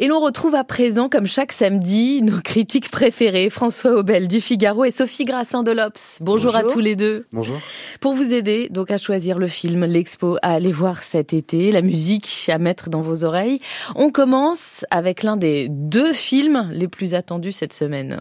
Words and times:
Et 0.00 0.08
l'on 0.08 0.18
retrouve 0.18 0.56
à 0.56 0.64
présent, 0.64 1.08
comme 1.08 1.28
chaque 1.28 1.52
samedi, 1.52 2.20
nos 2.20 2.40
critiques 2.40 2.90
préférés, 2.90 3.48
François 3.48 3.92
Aubel 3.92 4.26
du 4.26 4.40
Figaro 4.40 4.84
et 4.84 4.90
Sophie 4.90 5.22
Grassin 5.22 5.62
de 5.62 5.70
l'Obs. 5.70 6.18
Bonjour, 6.20 6.56
à 6.56 6.64
tous 6.64 6.80
les 6.80 6.96
deux. 6.96 7.26
Bonjour. 7.32 7.60
Pour 8.00 8.12
vous 8.12 8.34
aider 8.34 8.68
donc 8.70 8.90
à 8.90 8.98
choisir 8.98 9.38
le 9.38 9.46
film, 9.46 9.84
l'expo 9.84 10.36
à 10.42 10.54
aller 10.54 10.72
voir 10.72 11.04
cet 11.04 11.32
été, 11.32 11.70
la 11.70 11.80
musique 11.80 12.50
à 12.52 12.58
mettre 12.58 12.90
dans 12.90 13.02
vos 13.02 13.22
oreilles, 13.22 13.60
on 13.94 14.10
commence 14.10 14.84
avec 14.90 15.22
l'un 15.22 15.36
des 15.36 15.68
deux 15.70 16.12
films 16.12 16.70
les 16.72 16.88
plus 16.88 17.14
attendus 17.14 17.52
cette 17.52 17.72
semaine. 17.72 18.20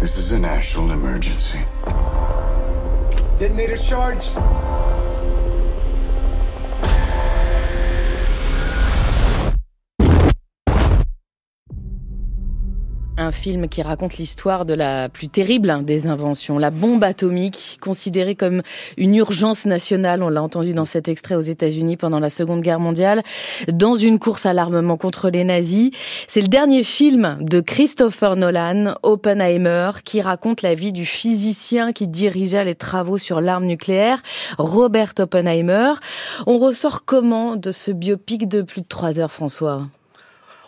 This 0.00 0.18
is 0.18 0.32
a 0.32 0.38
national 0.40 0.90
emergency. 0.90 1.58
Detonator 3.38 3.76
charged. 3.76 4.32
Un 13.30 13.32
film 13.32 13.68
qui 13.68 13.80
raconte 13.80 14.16
l'histoire 14.16 14.64
de 14.64 14.74
la 14.74 15.08
plus 15.08 15.28
terrible 15.28 15.84
des 15.84 16.08
inventions, 16.08 16.58
la 16.58 16.72
bombe 16.72 17.04
atomique, 17.04 17.78
considérée 17.80 18.34
comme 18.34 18.62
une 18.96 19.14
urgence 19.14 19.66
nationale, 19.66 20.24
on 20.24 20.28
l'a 20.30 20.42
entendu 20.42 20.74
dans 20.74 20.84
cet 20.84 21.06
extrait 21.06 21.36
aux 21.36 21.40
États-Unis 21.40 21.96
pendant 21.96 22.18
la 22.18 22.28
Seconde 22.28 22.60
Guerre 22.60 22.80
mondiale, 22.80 23.22
dans 23.72 23.94
une 23.94 24.18
course 24.18 24.46
à 24.46 24.52
l'armement 24.52 24.96
contre 24.96 25.30
les 25.30 25.44
nazis. 25.44 25.92
C'est 26.26 26.40
le 26.40 26.48
dernier 26.48 26.82
film 26.82 27.38
de 27.40 27.60
Christopher 27.60 28.34
Nolan, 28.34 28.96
Oppenheimer, 29.04 29.92
qui 30.04 30.20
raconte 30.22 30.62
la 30.62 30.74
vie 30.74 30.90
du 30.90 31.06
physicien 31.06 31.92
qui 31.92 32.08
dirigea 32.08 32.64
les 32.64 32.74
travaux 32.74 33.16
sur 33.16 33.40
l'arme 33.40 33.66
nucléaire, 33.66 34.20
Robert 34.58 35.12
Oppenheimer. 35.20 35.92
On 36.48 36.58
ressort 36.58 37.04
comment 37.04 37.54
de 37.54 37.70
ce 37.70 37.92
biopic 37.92 38.48
de 38.48 38.62
plus 38.62 38.80
de 38.80 38.88
trois 38.88 39.20
heures, 39.20 39.30
François? 39.30 39.86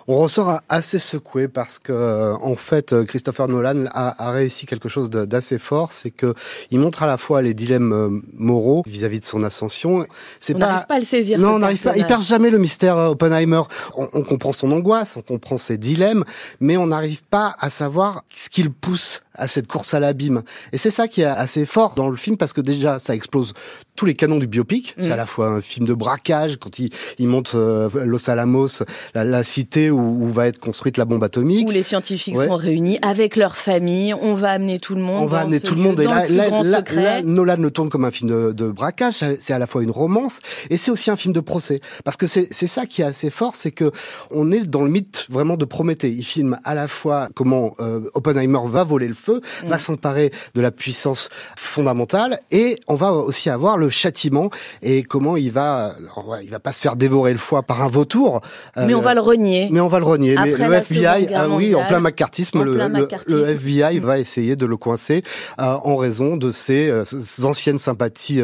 On 0.08 0.18
ressort 0.18 0.60
assez 0.68 0.98
secoué 0.98 1.48
parce 1.48 1.78
que 1.78 1.92
euh, 1.92 2.34
en 2.36 2.56
fait 2.56 2.92
euh, 2.92 3.04
Christopher 3.04 3.48
Nolan 3.48 3.86
a, 3.92 4.28
a 4.28 4.30
réussi 4.30 4.66
quelque 4.66 4.88
chose 4.88 5.10
d'assez 5.10 5.58
fort, 5.58 5.92
c'est 5.92 6.10
que 6.10 6.34
il 6.70 6.78
montre 6.78 7.02
à 7.02 7.06
la 7.06 7.16
fois 7.16 7.42
les 7.42 7.54
dilemmes 7.54 7.92
euh, 7.92 8.22
moraux 8.34 8.82
vis-à-vis 8.86 9.20
de 9.20 9.24
son 9.24 9.42
ascension. 9.44 10.06
C'est 10.40 10.54
on 10.54 10.58
n'arrive 10.58 10.86
pas 10.86 10.94
à 10.94 10.98
le 10.98 11.04
saisir. 11.04 11.38
Non, 11.38 11.54
on 11.54 11.58
n'arrive 11.58 11.82
pas. 11.82 11.96
Il 11.96 12.06
perd 12.06 12.22
jamais 12.22 12.50
le 12.50 12.58
mystère 12.58 12.96
Oppenheimer. 12.96 13.62
On, 13.96 14.08
on, 14.12 14.22
comprend 14.22 14.52
son 14.52 14.70
angoisse, 14.70 15.16
on 15.16 15.22
comprend 15.22 15.58
ses 15.58 15.78
dilemmes, 15.78 16.24
mais 16.60 16.76
on 16.76 16.86
n'arrive 16.86 17.22
pas 17.24 17.54
à 17.58 17.70
savoir 17.70 18.24
ce 18.32 18.48
qu'il 18.48 18.70
pousse 18.70 19.22
à 19.34 19.48
cette 19.48 19.66
course 19.66 19.94
à 19.94 20.00
l'abîme. 20.00 20.42
Et 20.72 20.78
c'est 20.78 20.90
ça 20.90 21.08
qui 21.08 21.22
est 21.22 21.26
assez 21.26 21.66
fort 21.66 21.94
dans 21.94 22.08
le 22.08 22.16
film 22.16 22.36
parce 22.36 22.52
que 22.52 22.60
déjà 22.60 22.98
ça 22.98 23.14
explose 23.14 23.54
tous 23.96 24.06
les 24.06 24.14
canons 24.14 24.38
du 24.38 24.46
biopic. 24.46 24.94
C'est 24.98 25.10
à 25.10 25.14
mm. 25.14 25.18
la 25.18 25.26
fois 25.26 25.48
un 25.48 25.60
film 25.60 25.86
de 25.86 25.94
braquage 25.94 26.56
quand 26.56 26.78
il, 26.78 26.90
il 27.18 27.28
monte 27.28 27.54
Los 27.54 28.30
Alamos, 28.30 28.82
la, 29.14 29.24
la 29.24 29.42
cité 29.42 29.90
où, 29.90 30.30
va 30.32 30.46
être 30.46 30.58
construite 30.58 30.96
la 30.96 31.04
bombe 31.04 31.22
atomique. 31.24 31.68
Où 31.68 31.70
les 31.70 31.82
scientifiques 31.82 32.36
seront 32.36 32.56
réunis 32.56 32.98
avec 33.02 33.36
leur 33.36 33.56
famille. 33.56 34.14
On 34.14 34.34
va 34.34 34.50
amener 34.50 34.78
tout 34.78 34.94
le 34.94 35.02
monde. 35.02 35.24
On 35.24 35.26
va 35.26 35.40
amener 35.40 35.60
tout 35.60 35.74
le 35.74 35.82
monde. 35.82 36.00
et 36.00 36.04
là, 36.04 36.24
là, 36.24 37.22
Nolan 37.22 37.56
le 37.56 37.70
tourne 37.70 37.88
comme 37.88 38.04
un 38.04 38.10
film 38.10 38.30
de, 38.30 38.52
de 38.52 38.68
braquage. 38.70 39.14
C'est 39.38 39.52
à 39.52 39.58
la 39.58 39.66
fois 39.66 39.82
une 39.82 39.90
romance 39.90 40.40
et 40.70 40.76
c'est 40.76 40.90
aussi 40.90 41.10
un 41.10 41.16
film 41.16 41.34
de 41.34 41.40
procès. 41.40 41.80
Parce 42.04 42.16
que 42.16 42.26
c'est 42.26 42.66
ça 42.66 42.86
qui 42.86 43.02
est 43.02 43.04
assez 43.04 43.30
fort, 43.30 43.54
c'est 43.54 43.70
que 43.70 43.92
on 44.30 44.52
est 44.52 44.66
dans 44.66 44.82
le 44.82 44.90
mythe 44.90 45.26
vraiment 45.28 45.56
de 45.56 45.64
Prométhée. 45.64 46.10
Il 46.10 46.24
filme 46.24 46.58
à 46.64 46.74
la 46.74 46.88
fois 46.88 47.28
comment 47.34 47.74
euh, 47.80 48.00
Oppenheimer 48.14 48.60
va 48.66 48.84
voler 48.84 49.08
le 49.08 49.14
feu, 49.14 49.40
mm. 49.64 49.68
va 49.68 49.78
s'emparer 49.78 50.30
de 50.54 50.60
la 50.60 50.70
puissance 50.70 51.28
fondamentale 51.56 52.40
et 52.50 52.78
on 52.88 52.94
va 52.94 53.12
aussi 53.12 53.50
avoir 53.50 53.76
le 53.82 53.90
châtiment 53.90 54.50
et 54.82 55.02
comment 55.02 55.36
il 55.36 55.50
va, 55.50 55.94
il 56.42 56.50
va 56.50 56.60
pas 56.60 56.72
se 56.72 56.80
faire 56.80 56.96
dévorer 56.96 57.32
le 57.32 57.38
foie 57.38 57.62
par 57.62 57.82
un 57.82 57.88
vautour. 57.88 58.40
Mais 58.76 58.94
on 58.94 59.00
va 59.00 59.14
le 59.14 59.20
renier. 59.20 59.68
Mais 59.70 59.80
on 59.80 59.88
va 59.88 59.98
le 59.98 60.04
renier. 60.04 60.34
Mais 60.36 60.52
le 60.52 60.74
FBI, 60.74 61.34
ah 61.34 61.48
oui, 61.48 61.74
en 61.74 61.86
plein 61.86 62.00
macartisme, 62.00 62.62
le, 62.62 62.74
le, 62.74 63.48
FBI 63.48 63.98
va 63.98 64.18
essayer 64.18 64.56
de 64.56 64.66
le 64.66 64.76
coincer 64.76 65.22
euh, 65.58 65.76
en 65.84 65.96
raison 65.96 66.36
de 66.36 66.50
ses, 66.50 66.88
euh, 66.88 67.04
anciennes 67.44 67.78
sympathies. 67.78 68.42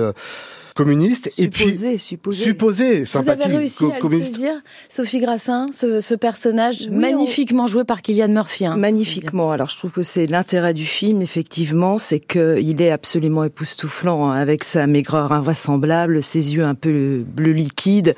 Communiste 0.78 1.32
et 1.38 1.48
puis 1.48 1.64
supposé, 1.64 1.98
supposé 1.98 3.02
Vous 3.02 3.28
avez 3.28 3.56
réussi 3.56 3.86
à 3.86 3.98
le 3.98 4.22
saisir, 4.22 4.52
Sophie 4.88 5.18
Grassin, 5.18 5.66
ce, 5.72 6.00
ce 6.00 6.14
personnage 6.14 6.88
magnifiquement 6.88 7.66
joué 7.66 7.82
par 7.82 8.00
Kylian 8.00 8.28
Murphy. 8.28 8.64
Hein, 8.64 8.76
magnifiquement. 8.76 9.50
Alors 9.50 9.70
je 9.70 9.76
trouve 9.76 9.90
que 9.90 10.04
c'est 10.04 10.26
l'intérêt 10.26 10.74
du 10.74 10.84
film, 10.84 11.20
effectivement, 11.20 11.98
c'est 11.98 12.20
qu'il 12.20 12.80
est 12.80 12.92
absolument 12.92 13.42
époustouflant 13.42 14.30
hein, 14.30 14.36
avec 14.36 14.62
sa 14.62 14.86
maigreur 14.86 15.32
invraisemblable, 15.32 16.22
ses 16.22 16.54
yeux 16.54 16.62
un 16.62 16.76
peu 16.76 17.24
bleu 17.26 17.50
liquide. 17.50 18.14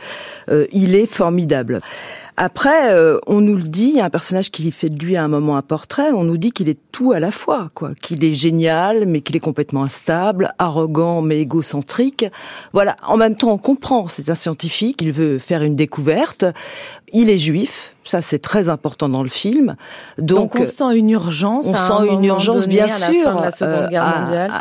Euh, 0.50 0.66
il 0.70 0.94
est 0.94 1.06
formidable. 1.06 1.80
Après, 2.42 2.94
euh, 2.94 3.18
on 3.26 3.42
nous 3.42 3.54
le 3.54 3.64
dit, 3.64 3.90
il 3.90 3.96
y 3.96 4.00
a 4.00 4.06
un 4.06 4.08
personnage 4.10 4.50
qui 4.50 4.72
fait 4.72 4.88
de 4.88 5.04
lui 5.04 5.14
à 5.14 5.22
un 5.22 5.28
moment 5.28 5.58
un 5.58 5.62
portrait, 5.62 6.10
on 6.12 6.24
nous 6.24 6.38
dit 6.38 6.52
qu'il 6.52 6.70
est 6.70 6.78
tout 6.90 7.12
à 7.12 7.20
la 7.20 7.30
fois, 7.30 7.68
quoi, 7.74 7.94
qu'il 7.94 8.24
est 8.24 8.32
génial, 8.32 9.04
mais 9.04 9.20
qu'il 9.20 9.36
est 9.36 9.40
complètement 9.40 9.82
instable, 9.82 10.50
arrogant, 10.58 11.20
mais 11.20 11.38
égocentrique. 11.38 12.24
Voilà. 12.72 12.96
En 13.06 13.18
même 13.18 13.36
temps, 13.36 13.52
on 13.52 13.58
comprend, 13.58 14.08
c'est 14.08 14.30
un 14.30 14.34
scientifique, 14.34 15.02
il 15.02 15.12
veut 15.12 15.38
faire 15.38 15.62
une 15.62 15.76
découverte. 15.76 16.46
Il 17.12 17.30
est 17.30 17.38
juif, 17.38 17.94
ça 18.04 18.22
c'est 18.22 18.38
très 18.38 18.68
important 18.68 19.08
dans 19.08 19.22
le 19.22 19.28
film. 19.28 19.76
Donc, 20.18 20.54
on 20.56 20.66
sent 20.66 20.96
une 20.96 21.10
urgence. 21.10 21.66
On 21.66 21.76
sent 21.76 22.12
une 22.12 22.24
urgence, 22.24 22.66
bien 22.66 22.88
sûr, 22.88 23.28
euh, 23.62 23.88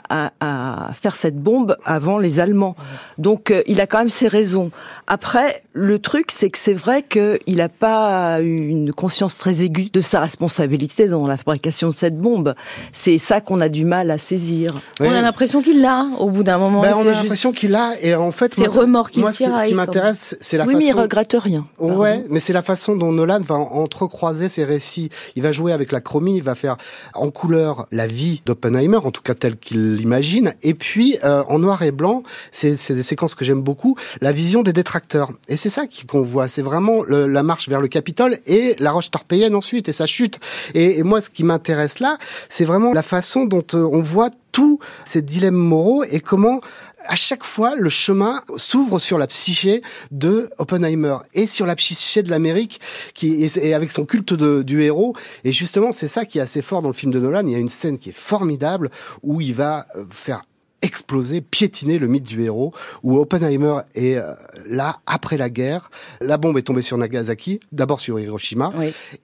à, 0.09 0.31
à, 0.39 0.93
faire 0.93 1.15
cette 1.15 1.37
bombe 1.37 1.77
avant 1.85 2.17
les 2.17 2.39
Allemands. 2.39 2.75
Donc 3.17 3.51
euh, 3.51 3.61
il 3.67 3.81
a 3.81 3.87
quand 3.87 3.99
même 3.99 4.09
ses 4.09 4.27
raisons. 4.27 4.71
Après, 5.07 5.63
le 5.73 5.99
truc 5.99 6.31
c'est 6.31 6.49
que 6.49 6.57
c'est 6.57 6.73
vrai 6.73 7.03
qu'il 7.03 7.55
n'a 7.55 7.69
pas 7.69 8.39
une 8.41 8.93
conscience 8.93 9.37
très 9.37 9.61
aiguë 9.61 9.89
de 9.91 10.01
sa 10.01 10.19
responsabilité 10.19 11.07
dans 11.07 11.27
la 11.27 11.37
fabrication 11.37 11.89
de 11.89 11.93
cette 11.93 12.17
bombe. 12.17 12.55
C'est 12.93 13.17
ça 13.19 13.41
qu'on 13.41 13.61
a 13.61 13.69
du 13.69 13.85
mal 13.85 14.11
à 14.11 14.17
saisir. 14.17 14.81
On 14.99 15.11
a 15.11 15.21
l'impression 15.21 15.61
qu'il 15.61 15.81
l'a 15.81 16.07
au 16.19 16.29
bout 16.29 16.43
d'un 16.43 16.57
moment. 16.57 16.81
Ben, 16.81 16.93
on 16.95 17.07
a 17.07 17.11
l'impression 17.11 17.51
qu'il 17.51 17.71
l'a 17.71 17.93
et 18.01 18.15
en 18.15 18.31
fait, 18.31 18.53
c'est 18.53 18.67
remords 18.67 19.11
qu'il 19.11 19.23
tire. 19.31 19.57
ce 19.57 19.65
qui 19.65 19.73
m'intéresse, 19.73 20.37
c'est 20.39 20.57
la 20.57 20.65
oui, 20.65 20.73
façon. 20.73 20.85
mais 20.85 20.91
il 20.91 20.99
regrette 20.99 21.35
rien. 21.39 21.65
Ouais, 21.79 22.23
mais 22.29 22.38
c'est 22.39 22.53
la 22.53 22.61
façon 22.61 22.95
dont 22.95 23.11
Nolan 23.11 23.41
va 23.41 23.55
entrecroiser 23.55 24.49
ses 24.49 24.65
récits. 24.65 25.09
Il 25.35 25.43
va 25.43 25.51
jouer 25.51 25.71
avec 25.71 25.91
la 25.91 26.01
chromie, 26.01 26.37
il 26.37 26.43
va 26.43 26.55
faire 26.55 26.77
en 27.13 27.31
couleur 27.31 27.87
la 27.91 28.07
vie 28.07 28.41
d'Oppenheimer, 28.45 28.97
en 28.97 29.11
tout 29.11 29.21
cas 29.21 29.33
telle 29.35 29.57
qu'il 29.57 29.95
l'imagine, 29.95 30.53
et 30.63 30.73
puis 30.73 31.17
euh, 31.23 31.43
en 31.47 31.59
noir 31.59 31.81
et 31.83 31.91
blanc, 31.91 32.23
c'est 32.51 32.91
des 32.91 33.03
séquences 33.03 33.35
que 33.35 33.45
j'aime 33.45 33.61
beaucoup, 33.61 33.95
la 34.21 34.31
vision 34.31 34.63
des 34.63 34.73
détracteurs. 34.73 35.31
Et 35.47 35.57
c'est 35.57 35.69
ça 35.69 35.83
qu'on 36.07 36.23
voit, 36.23 36.47
c'est 36.47 36.61
vraiment 36.61 37.03
la 37.03 37.43
marche 37.43 37.69
vers 37.69 37.81
le 37.81 37.87
Capitole 37.87 38.37
et 38.45 38.75
la 38.79 38.91
roche 38.91 39.11
torpéienne 39.11 39.55
ensuite 39.55 39.89
et 39.89 39.93
sa 39.93 40.05
chute. 40.05 40.39
Et, 40.73 40.99
et 40.99 41.03
moi, 41.03 41.21
ce 41.21 41.29
qui 41.29 41.43
m'intéresse 41.43 41.99
là, 41.99 42.17
c'est 42.49 42.65
vraiment 42.65 42.91
la 42.93 43.03
façon 43.03 43.45
dont 43.45 43.65
euh, 43.73 43.89
on 43.91 44.01
voit 44.01 44.29
tous 44.51 44.79
ces 45.05 45.21
dilemmes 45.21 45.55
moraux 45.55 46.03
et 46.03 46.19
comment 46.19 46.61
à 47.05 47.15
chaque 47.15 47.43
fois, 47.43 47.75
le 47.75 47.89
chemin 47.89 48.43
s'ouvre 48.55 48.99
sur 48.99 49.17
la 49.17 49.27
psyché 49.27 49.81
de 50.11 50.49
Oppenheimer 50.57 51.17
et 51.33 51.47
sur 51.47 51.65
la 51.65 51.75
psyché 51.75 52.23
de 52.23 52.29
l'Amérique, 52.29 52.79
qui 53.13 53.43
est, 53.43 53.73
avec 53.73 53.91
son 53.91 54.05
culte 54.05 54.33
du 54.33 54.83
héros. 54.83 55.15
Et 55.43 55.51
justement, 55.51 55.91
c'est 55.91 56.07
ça 56.07 56.25
qui 56.25 56.37
est 56.37 56.41
assez 56.41 56.61
fort 56.61 56.81
dans 56.81 56.89
le 56.89 56.93
film 56.93 57.11
de 57.11 57.19
Nolan. 57.19 57.47
Il 57.47 57.51
y 57.51 57.55
a 57.55 57.59
une 57.59 57.69
scène 57.69 57.97
qui 57.97 58.09
est 58.09 58.17
formidable 58.17 58.91
où 59.23 59.41
il 59.41 59.53
va 59.53 59.87
euh, 59.95 60.05
faire 60.11 60.43
exploser, 60.81 61.41
piétiner 61.41 61.99
le 61.99 62.07
mythe 62.07 62.23
du 62.23 62.43
héros, 62.43 62.73
où 63.03 63.17
Oppenheimer 63.17 63.79
est 63.95 64.15
euh, 64.15 64.33
là 64.65 64.99
après 65.05 65.37
la 65.37 65.49
guerre. 65.49 65.89
La 66.21 66.37
bombe 66.37 66.57
est 66.57 66.63
tombée 66.63 66.81
sur 66.81 66.97
Nagasaki, 66.97 67.59
d'abord 67.71 67.99
sur 67.99 68.19
Hiroshima, 68.19 68.71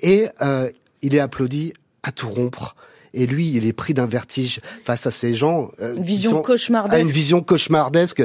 et 0.02 0.28
euh, 0.42 0.70
il 1.02 1.16
est 1.16 1.20
applaudi 1.20 1.74
à 2.04 2.12
tout 2.12 2.30
rompre. 2.30 2.76
Et 3.16 3.26
lui, 3.26 3.54
il 3.56 3.66
est 3.66 3.74
pris 3.74 3.94
d'un 3.94 4.06
vertige 4.06 4.60
face 4.84 5.08
à 5.08 5.12
ces 5.12 5.34
gens. 5.34 5.70
Euh, 5.80 5.96
une 5.96 6.04
vision 6.04 6.42
cauchemardesque. 6.42 7.02
une 7.02 7.12
vision 7.12 7.42
cauchemardesque. 7.42 8.24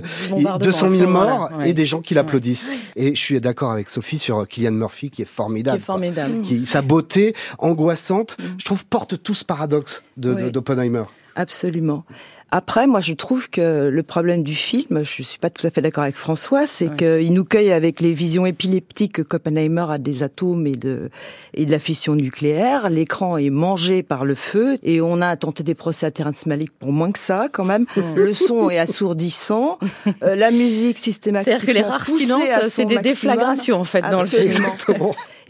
200 0.61 0.89
000 0.89 1.11
morts 1.11 1.51
et 1.65 1.73
des 1.73 1.87
gens 1.87 2.01
qui 2.01 2.15
l'applaudissent. 2.15 2.71
Et 2.97 3.15
je 3.15 3.21
suis 3.21 3.41
d'accord 3.41 3.71
avec 3.71 3.89
Sophie 3.89 4.19
sur 4.19 4.47
Kylian 4.47 4.73
Murphy, 4.73 5.11
qui 5.11 5.23
est 5.23 5.27
formidable. 5.27 5.79
Qui 5.79 5.83
est 5.83 5.87
formidable. 5.87 6.43
Qui, 6.43 6.67
sa 6.67 6.83
beauté 6.83 7.35
angoissante, 7.59 8.37
mm. 8.39 8.43
je 8.59 8.65
trouve, 8.65 8.85
porte 8.85 9.23
tout 9.23 9.35
ce 9.35 9.45
paradoxe 9.45 10.03
d'Oppenheimer. 10.17 11.05
Absolument. 11.41 12.05
Après, 12.53 12.89
moi, 12.89 13.01
je 13.01 13.15
trouve 13.15 13.49
que 13.49 13.89
le 13.89 14.03
problème 14.03 14.43
du 14.43 14.57
film, 14.57 15.05
je 15.05 15.23
suis 15.23 15.39
pas 15.39 15.51
tout 15.51 15.65
à 15.65 15.71
fait 15.71 15.83
d'accord 15.83 16.03
avec 16.03 16.17
François, 16.17 16.67
c'est 16.67 16.97
qu'il 16.97 17.33
nous 17.33 17.45
cueille 17.45 17.71
avec 17.71 18.01
les 18.01 18.13
visions 18.13 18.45
épileptiques 18.45 19.23
que 19.23 19.37
Oppenheimer 19.37 19.87
a 19.89 19.99
des 19.99 20.25
atomes 20.25 20.67
et 20.67 20.73
de, 20.73 21.11
et 21.55 21.65
de 21.65 21.71
la 21.71 21.79
fission 21.79 22.17
nucléaire. 22.17 22.91
L'écran 22.91 23.37
est 23.37 23.51
mangé 23.51 24.03
par 24.03 24.25
le 24.25 24.35
feu 24.35 24.79
et 24.83 25.01
on 25.01 25.23
a 25.23 25.37
tenté 25.37 25.63
des 25.63 25.77
procès 25.77 26.07
à 26.07 26.11
Terrence 26.11 26.45
Malick 26.47 26.73
pour 26.77 26.91
moins 26.91 27.13
que 27.13 27.21
ça, 27.21 27.49
quand 27.53 27.65
même. 27.65 27.87
Le 28.17 28.35
son 28.35 28.69
est 28.69 28.79
assourdissant. 28.79 29.79
Euh, 30.25 30.35
la 30.35 30.51
musique 30.51 30.99
systématiquement 30.99 31.59
C'est-à-dire 31.59 31.67
que 31.67 31.73
les 31.73 31.89
rares 31.89 32.07
silences, 32.07 32.69
c'est 32.69 32.85
des 32.85 32.99
déflagrations, 32.99 33.77
en 33.77 33.85
fait, 33.85 34.03
dans 34.03 34.23
le 34.23 34.27
film. 34.27 34.65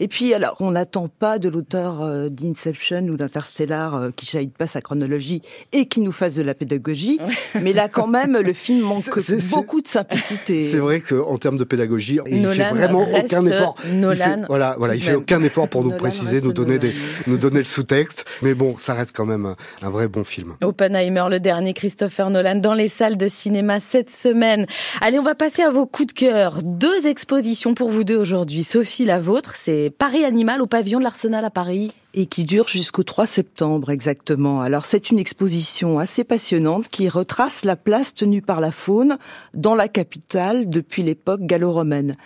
Et 0.01 0.07
puis, 0.07 0.33
alors, 0.33 0.55
on 0.59 0.71
n'attend 0.71 1.09
pas 1.09 1.37
de 1.37 1.47
l'auteur 1.47 2.01
euh, 2.01 2.27
d'Inception 2.27 3.03
ou 3.03 3.17
d'Interstellar 3.17 3.93
euh, 3.93 4.09
qui 4.09 4.25
shahide 4.25 4.51
pas 4.51 4.65
sa 4.65 4.81
chronologie 4.81 5.43
et 5.73 5.85
qui 5.85 6.01
nous 6.01 6.11
fasse 6.11 6.33
de 6.33 6.41
la 6.41 6.55
pédagogie. 6.55 7.19
mais 7.61 7.71
là, 7.71 7.87
quand 7.87 8.07
même, 8.07 8.35
le 8.35 8.51
film 8.51 8.79
manque 8.79 9.05
beaucoup 9.51 9.79
de 9.79 9.87
simplicité. 9.87 10.63
C'est 10.65 10.79
vrai 10.79 11.01
qu'en 11.01 11.37
termes 11.37 11.59
de 11.59 11.63
pédagogie, 11.63 12.17
il 12.25 12.47
fait 12.47 12.69
vraiment 12.69 13.05
aucun 13.13 13.45
effort. 13.45 13.75
Nolan. 13.93 14.13
Il 14.13 14.17
fait, 14.17 14.45
voilà, 14.47 14.75
voilà, 14.79 14.95
il 14.95 15.03
fait 15.03 15.13
aucun 15.13 15.43
effort 15.43 15.69
pour 15.69 15.83
nous 15.83 15.91
préciser, 15.91 16.41
nous 16.41 16.51
donner 16.51 16.79
des, 16.79 16.95
nous 17.27 17.37
donner 17.37 17.59
le 17.59 17.65
sous-texte. 17.65 18.25
Mais 18.41 18.55
bon, 18.55 18.77
ça 18.79 18.95
reste 18.95 19.15
quand 19.15 19.27
même 19.27 19.45
un, 19.45 19.55
un 19.83 19.89
vrai 19.91 20.07
bon 20.07 20.23
film. 20.23 20.55
Oppenheimer, 20.63 21.25
le 21.29 21.39
dernier 21.39 21.75
Christopher 21.75 22.31
Nolan 22.31 22.55
dans 22.55 22.73
les 22.73 22.89
salles 22.89 23.17
de 23.17 23.27
cinéma 23.27 23.79
cette 23.79 24.09
semaine. 24.09 24.65
Allez, 24.99 25.19
on 25.19 25.23
va 25.23 25.35
passer 25.35 25.61
à 25.61 25.69
vos 25.69 25.85
coups 25.85 26.07
de 26.07 26.19
cœur. 26.19 26.63
Deux 26.63 27.05
expositions 27.05 27.75
pour 27.75 27.91
vous 27.91 28.03
deux 28.03 28.17
aujourd'hui. 28.17 28.63
Sophie, 28.63 29.05
la 29.05 29.19
vôtre, 29.19 29.53
c'est 29.55 29.90
Paris 29.97 30.25
Animal 30.25 30.61
au 30.61 30.67
pavillon 30.67 30.99
de 30.99 31.03
l'Arsenal 31.03 31.45
à 31.45 31.49
Paris 31.49 31.91
et 32.13 32.25
qui 32.25 32.43
dure 32.43 32.67
jusqu'au 32.67 33.03
3 33.03 33.25
septembre 33.25 33.89
exactement. 33.89 34.61
Alors 34.61 34.85
c'est 34.85 35.11
une 35.11 35.19
exposition 35.19 35.97
assez 35.99 36.23
passionnante 36.23 36.89
qui 36.89 37.07
retrace 37.07 37.63
la 37.63 37.75
place 37.75 38.13
tenue 38.13 38.41
par 38.41 38.59
la 38.59 38.71
faune 38.71 39.17
dans 39.53 39.75
la 39.75 39.87
capitale 39.87 40.69
depuis 40.69 41.03
l'époque 41.03 41.41
gallo-romaine. 41.41 42.17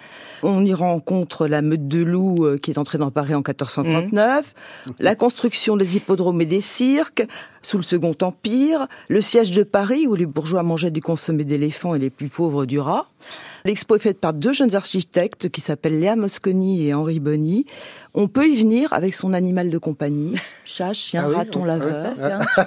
On 0.44 0.66
y 0.66 0.74
rencontre 0.74 1.48
la 1.48 1.62
meute 1.62 1.88
de 1.88 2.02
loups 2.02 2.46
euh, 2.46 2.58
qui 2.58 2.72
est 2.72 2.78
entrée 2.78 2.98
dans 2.98 3.12
Paris 3.12 3.36
en 3.36 3.40
1439, 3.40 4.54
mmh. 4.88 4.92
la 5.00 5.16
construction 5.16 5.78
des 5.78 5.98
hippodromes 5.98 6.42
et 6.42 6.46
des 6.46 6.62
cirques 6.62 7.26
sous 7.62 7.78
le 7.78 7.84
Second 7.84 8.16
Empire, 8.22 8.88
le 9.08 9.22
siège 9.22 9.52
de 9.52 9.64
Paris 9.64 10.08
où 10.08 10.16
les 10.16 10.26
bourgeois 10.26 10.64
mangeaient 10.64 10.92
du 10.92 11.02
consommé 11.02 11.44
d'éléphant 11.44 11.96
et 11.96 12.00
les 12.00 12.10
plus 12.10 12.30
pauvres 12.30 12.66
du 12.66 12.80
rat. 12.80 13.08
L'expo 13.66 13.96
est 13.96 14.00
faite 14.00 14.20
par 14.20 14.34
deux 14.34 14.54
jeunes 14.54 14.76
architectes 14.76 15.50
qui 15.50 15.60
s'appellent 15.60 16.00
Léa 16.00 16.16
Mosconi 16.16 16.86
et 16.86 16.94
Henri 16.94 17.20
Bonny. 17.20 17.66
On 18.14 18.28
peut 18.28 18.48
y 18.48 18.56
venir 18.56 18.94
avec 18.94 19.16
son 19.16 19.34
animal 19.34 19.72
de 19.72 19.78
compagnie, 19.80 20.36
chat, 20.66 20.94
chien, 20.94 21.28
ah 21.34 21.38
raton, 21.38 21.66
laveur. 21.66 22.14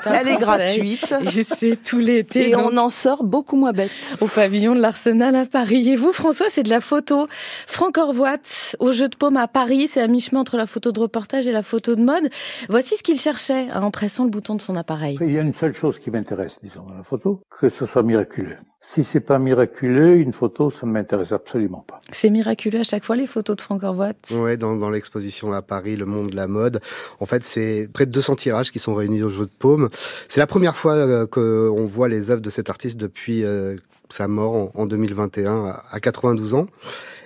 Elle 0.07 0.29
est 0.29 0.39
gratuite. 0.39 1.15
Et 1.37 1.45
c'est 1.45 1.81
tout 1.81 2.01
l'été. 2.01 2.51
Et 2.51 2.57
on 2.57 2.77
en 2.77 2.91
sort 2.91 3.23
beaucoup 3.23 3.57
moins 3.57 3.73
bête. 3.73 3.93
Au 4.21 4.27
pavillon 4.27 4.75
de 4.75 4.81
l'Arsenal 4.81 5.37
à 5.37 5.47
Paris. 5.47 5.89
Et 5.89 5.97
vous, 5.97 6.13
François, 6.13 6.49
c'est 6.51 6.65
de 6.65 6.69
la 6.69 6.81
photo. 6.81 7.29
Franck 7.69 7.97
Orvoit, 7.97 8.37
au 8.81 8.91
jeu 8.91 9.09
de 9.09 9.17
paume 9.17 9.37
à 9.37 9.47
Paris, 9.47 9.87
c'est 9.87 10.01
à 10.01 10.09
mi-chemin 10.09 10.41
entre 10.41 10.57
la 10.57 10.67
photo 10.67 10.91
de 10.91 10.99
reportage 10.99 11.47
et 11.47 11.53
la 11.53 11.63
photo 11.63 11.95
de 11.95 12.03
mode. 12.03 12.29
Voici 12.69 12.97
ce 12.97 13.05
qu'il 13.05 13.21
cherchait 13.21 13.69
en 13.73 13.93
pressant 13.93 14.25
le 14.25 14.31
bouton 14.31 14.57
de 14.57 14.61
son 14.61 14.75
appareil. 14.75 15.17
Il 15.21 15.33
y 15.33 15.39
a 15.39 15.43
une 15.43 15.55
seule 15.55 15.75
chose 15.75 16.01
qui 16.01 16.11
m'intéresse, 16.11 16.59
disons, 16.61 16.83
dans 16.83 16.97
la 16.97 17.05
photo, 17.05 17.41
que 17.49 17.69
ce 17.69 17.87
soit 17.87 18.03
miraculeux. 18.03 18.57
Si 18.81 19.03
c'est 19.03 19.21
pas 19.21 19.39
miraculeux, 19.39 20.17
une 20.17 20.33
photo, 20.33 20.71
ça 20.71 20.87
ne 20.89 20.93
m'intéresse 20.93 21.33
absolument 21.33 21.85
pas. 21.87 22.01
C'est 22.11 22.31
miraculeux 22.31 22.81
à 22.81 22.85
chaque 22.85 23.05
fois 23.05 23.17
les 23.17 23.27
photos 23.27 23.57
de 23.57 23.61
Franck 23.61 23.83
Orvoit. 23.83 24.13
Ouais, 24.31 24.57
dans, 24.57 24.77
dans 24.77 24.91
l'exposition 24.91 25.53
à 25.53 25.63
Paris, 25.63 25.97
le 25.97 26.07
monde 26.07 26.31
de 26.31 26.37
la 26.37 26.49
mode. 26.49 26.81
En 27.21 27.27
fait, 27.27 27.45
c'est 27.45 27.89
près 27.93 28.07
de 28.07 28.11
200 28.11 28.37
tirages 28.37 28.73
qui 28.73 28.79
sont 28.79 28.95
réunis 28.95 29.23
au 29.23 29.31
jeu 29.31 29.47
de 29.47 29.51
paume. 29.59 29.89
C'est 30.29 30.41
la 30.41 30.47
première 30.47 30.77
fois 30.77 30.95
euh, 30.95 31.27
qu'on 31.27 31.87
voit 31.87 32.09
les 32.09 32.31
œuvres 32.31 32.43
de 32.43 32.51
cet 32.51 32.71
artiste 32.71 32.97
depuis 32.97 33.45
euh, 33.45 33.77
sa 34.09 34.29
mort 34.29 34.71
en, 34.75 34.87
2021 34.87 35.75
à 35.91 36.01
92 36.01 36.55
ans. 36.55 36.67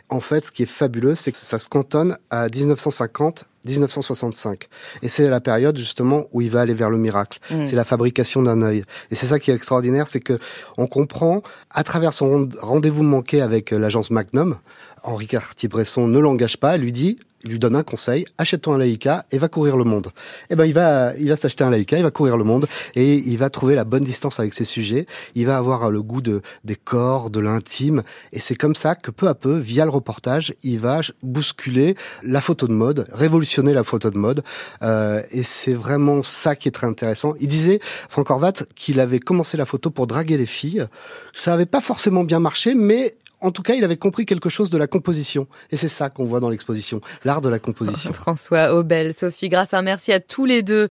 En 0.09 0.20
fait, 0.20 0.44
ce 0.44 0.53
qui 0.53 0.64
est 0.64 0.67
fabuleux, 0.67 1.14
c'est 1.14 1.32
que 1.32 1.38
ça 1.38 1.59
se 1.59 1.69
cantonne 1.69 2.19
à 2.31 2.49
1950 2.49 3.44
1965. 3.64 4.69
Et 5.03 5.09
c'est 5.09 5.29
la 5.29 5.41
période 5.41 5.76
justement 5.76 6.26
où 6.32 6.41
il 6.41 6.50
va 6.50 6.61
aller 6.61 6.75
vers 6.75 6.91
le 6.91 6.99
miracle. 6.99 7.38
Mm. 7.50 7.67
C'est 7.67 7.76
la 7.76 7.85
fabrication 7.85 8.43
d'un 8.43 8.62
œil. 8.62 8.85
Et 9.11 9.14
c'est 9.14 9.26
ça 9.26 9.38
qui 9.38 9.50
est 9.50 9.55
extraordinaire, 9.55 10.09
c'est 10.09 10.20
que 10.20 10.38
on 10.76 10.87
comprend 10.87 11.43
à 11.70 11.85
travers 11.85 12.12
son 12.12 12.49
rendez-vous 12.61 13.03
manqué 13.03 13.41
avec 13.41 13.70
l'agence 13.70 14.11
Magnum, 14.11 14.59
Henri 15.03 15.26
Cartier-Bresson 15.26 16.06
ne 16.06 16.19
l'engage 16.19 16.56
pas, 16.56 16.76
lui 16.76 16.93
dit 16.93 17.19
lui 17.44 17.59
donne 17.59 17.76
un 17.76 17.82
conseil, 17.82 18.25
achète-toi 18.38 18.75
un 18.75 18.79
Leica 18.79 19.25
et 19.31 19.38
va 19.38 19.49
courir 19.49 19.76
le 19.76 19.85
monde. 19.85 20.11
Eh 20.50 20.56
ben, 20.56 20.64
il 20.64 20.75
va, 20.75 21.12
il 21.19 21.29
va 21.29 21.37
s'acheter 21.37 21.64
un 21.64 21.70
Leica, 21.70 21.97
il 21.97 22.03
va 22.03 22.11
courir 22.11 22.37
le 22.37 22.44
monde 22.44 22.67
et 22.94 23.17
il 23.17 23.37
va 23.37 23.50
trouver 23.50 23.75
la 23.75 23.85
bonne 23.85 24.05
distance 24.05 24.38
avec 24.38 24.55
ses 24.55 24.64
sujets. 24.64 25.06
Il 25.35 25.47
va 25.47 25.56
avoir 25.56 25.91
le 25.91 26.03
goût 26.03 26.20
de, 26.20 26.43
des 26.64 26.76
corps, 26.76 27.31
de 27.31 27.41
l'intime. 27.41 28.03
Et 28.32 28.41
c'est 28.41 28.55
comme 28.55 28.75
ça 28.75 28.94
que 28.94 29.11
peu 29.11 29.29
à 29.29 29.35
peu, 29.35 29.59
via 29.59 29.85
le 29.85 29.91
reportage, 29.91 30.55
il 30.62 30.79
va 30.79 31.00
bousculer 31.23 31.97
la 32.23 32.41
photo 32.41 32.69
de 32.69 32.73
mode, 32.73 33.06
révolutionner 33.12 33.51
la 33.60 33.84
photo 33.84 34.10
de 34.10 34.19
mode. 34.19 34.43
Euh, 34.82 35.22
et 35.31 35.43
c'est 35.43 35.75
vraiment 35.75 36.22
ça 36.22 36.56
qui 36.56 36.69
est 36.69 36.72
très 36.72 36.87
intéressant. 36.87 37.34
Il 37.40 37.49
disait, 37.49 37.81
Franck 38.08 38.31
Horvat, 38.31 38.52
qu'il 38.75 39.00
avait 39.00 39.19
commencé 39.19 39.56
la 39.56 39.66
photo 39.66 39.90
pour 39.90 40.06
draguer 40.06 40.38
les 40.38 40.46
filles. 40.46 40.87
Ça 41.34 41.52
n'avait 41.52 41.66
pas 41.66 41.81
forcément 41.81 42.25
bien 42.25 42.40
marché, 42.40 42.75
mais 42.75 43.14
en 43.43 43.50
tout 43.50 43.62
cas, 43.62 43.75
il 43.75 43.84
avait 43.84 43.96
compris 43.96 44.25
quelque 44.25 44.49
chose 44.49 44.70
de 44.70 44.78
la 44.78 44.87
composition. 44.87 45.46
Et 45.70 45.76
c'est 45.76 45.88
ça 45.88 46.08
qu'on 46.08 46.25
voit 46.25 46.40
dans 46.40 46.49
l'exposition, 46.49 47.00
l'art 47.25 47.40
de 47.40 47.49
la 47.49 47.58
composition. 47.58 48.12
François 48.12 48.72
Aubel, 48.75 49.14
Sophie 49.16 49.49
Grâce, 49.49 49.75
un 49.75 49.82
merci 49.82 50.12
à 50.12 50.20
tous 50.20 50.44
les 50.44 50.62
deux. 50.62 50.81